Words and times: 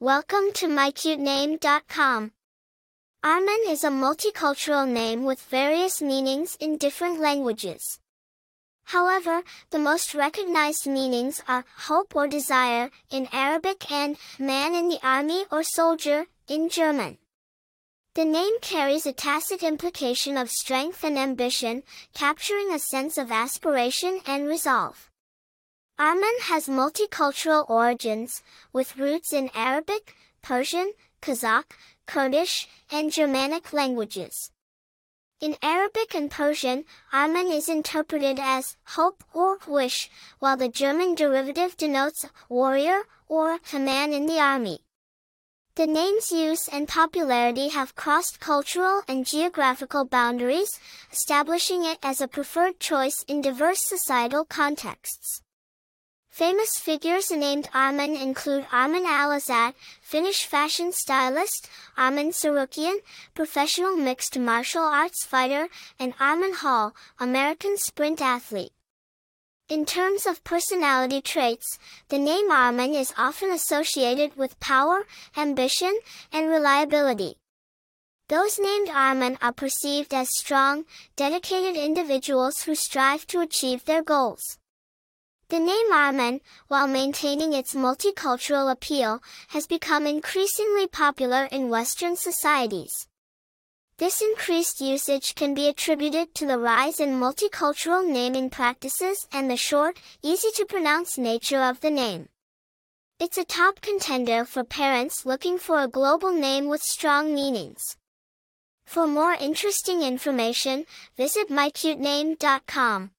Welcome 0.00 0.52
to 0.54 0.68
mycutename.com. 0.68 2.30
Arman 3.24 3.68
is 3.68 3.82
a 3.82 3.88
multicultural 3.88 4.88
name 4.88 5.24
with 5.24 5.42
various 5.50 6.00
meanings 6.00 6.56
in 6.60 6.76
different 6.76 7.18
languages. 7.18 7.98
However, 8.84 9.42
the 9.70 9.80
most 9.80 10.14
recognized 10.14 10.86
meanings 10.86 11.42
are 11.48 11.64
hope 11.88 12.14
or 12.14 12.28
desire 12.28 12.92
in 13.10 13.26
Arabic 13.32 13.90
and 13.90 14.16
man 14.38 14.76
in 14.76 14.88
the 14.88 15.00
army 15.02 15.46
or 15.50 15.64
soldier 15.64 16.26
in 16.46 16.68
German. 16.68 17.18
The 18.14 18.24
name 18.24 18.60
carries 18.62 19.04
a 19.04 19.12
tacit 19.12 19.64
implication 19.64 20.36
of 20.36 20.48
strength 20.48 21.02
and 21.02 21.18
ambition, 21.18 21.82
capturing 22.14 22.72
a 22.72 22.78
sense 22.78 23.18
of 23.18 23.32
aspiration 23.32 24.20
and 24.28 24.46
resolve. 24.46 25.10
Arman 25.98 26.38
has 26.42 26.68
multicultural 26.68 27.68
origins, 27.68 28.40
with 28.72 28.96
roots 28.96 29.32
in 29.32 29.50
Arabic, 29.52 30.14
Persian, 30.42 30.92
Kazakh, 31.20 31.72
Kurdish, 32.06 32.68
and 32.88 33.10
Germanic 33.10 33.72
languages. 33.72 34.52
In 35.40 35.56
Arabic 35.60 36.14
and 36.14 36.30
Persian, 36.30 36.84
Arman 37.12 37.52
is 37.52 37.68
interpreted 37.68 38.38
as 38.40 38.76
hope 38.94 39.24
or 39.34 39.58
wish, 39.66 40.08
while 40.38 40.56
the 40.56 40.68
German 40.68 41.16
derivative 41.16 41.76
denotes 41.76 42.24
warrior 42.48 43.02
or 43.26 43.58
man 43.72 44.12
in 44.12 44.26
the 44.26 44.38
army. 44.38 44.84
The 45.74 45.88
name's 45.88 46.30
use 46.30 46.68
and 46.68 46.86
popularity 46.86 47.70
have 47.70 47.96
crossed 47.96 48.38
cultural 48.38 49.02
and 49.08 49.26
geographical 49.26 50.04
boundaries, 50.04 50.78
establishing 51.12 51.84
it 51.84 51.98
as 52.04 52.20
a 52.20 52.28
preferred 52.28 52.78
choice 52.78 53.24
in 53.26 53.40
diverse 53.40 53.80
societal 53.84 54.44
contexts. 54.44 55.42
Famous 56.38 56.78
figures 56.78 57.32
named 57.32 57.68
Arman 57.74 58.14
include 58.14 58.64
Arman 58.66 59.06
Alizad, 59.06 59.74
Finnish 60.00 60.46
fashion 60.46 60.92
stylist, 60.92 61.68
Arman 61.96 62.28
Tsarukyan, 62.28 62.98
professional 63.34 63.96
mixed 63.96 64.38
martial 64.38 64.84
arts 64.84 65.24
fighter, 65.24 65.66
and 65.98 66.16
Arman 66.18 66.54
Hall, 66.54 66.94
American 67.18 67.76
sprint 67.76 68.22
athlete. 68.22 68.70
In 69.68 69.84
terms 69.84 70.26
of 70.26 70.44
personality 70.44 71.20
traits, 71.20 71.76
the 72.08 72.20
name 72.20 72.52
Arman 72.52 72.94
is 72.94 73.12
often 73.18 73.50
associated 73.50 74.36
with 74.36 74.60
power, 74.60 75.08
ambition, 75.36 75.98
and 76.32 76.48
reliability. 76.48 77.34
Those 78.28 78.60
named 78.60 78.90
Arman 78.90 79.38
are 79.42 79.52
perceived 79.52 80.14
as 80.14 80.28
strong, 80.38 80.84
dedicated 81.16 81.74
individuals 81.74 82.62
who 82.62 82.76
strive 82.76 83.26
to 83.26 83.40
achieve 83.40 83.86
their 83.86 84.04
goals. 84.04 84.58
The 85.50 85.58
name 85.58 85.92
Arman, 85.92 86.40
while 86.66 86.86
maintaining 86.86 87.54
its 87.54 87.72
multicultural 87.72 88.70
appeal, 88.70 89.22
has 89.48 89.66
become 89.66 90.06
increasingly 90.06 90.86
popular 90.86 91.44
in 91.44 91.70
Western 91.70 92.16
societies. 92.16 93.08
This 93.96 94.20
increased 94.20 94.82
usage 94.82 95.34
can 95.34 95.54
be 95.54 95.66
attributed 95.66 96.34
to 96.34 96.46
the 96.46 96.58
rise 96.58 97.00
in 97.00 97.18
multicultural 97.18 98.06
naming 98.06 98.50
practices 98.50 99.26
and 99.32 99.50
the 99.50 99.56
short, 99.56 99.98
easy-to-pronounce 100.22 101.16
nature 101.16 101.62
of 101.62 101.80
the 101.80 101.90
name. 101.90 102.28
It's 103.18 103.38
a 103.38 103.44
top 103.44 103.80
contender 103.80 104.44
for 104.44 104.64
parents 104.64 105.24
looking 105.24 105.58
for 105.58 105.80
a 105.80 105.88
global 105.88 106.30
name 106.30 106.68
with 106.68 106.82
strong 106.82 107.34
meanings. 107.34 107.96
For 108.84 109.06
more 109.06 109.32
interesting 109.32 110.02
information, 110.02 110.84
visit 111.16 111.48
mycutename.com. 111.48 113.12